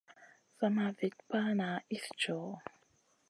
[0.57, 2.51] Sama Vit pana iss djoho.